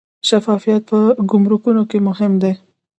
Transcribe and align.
شفافیت 0.29 0.81
په 0.91 0.99
ګمرکونو 1.31 1.83
کې 1.89 1.97
مهم 2.07 2.33
دی 2.41 2.53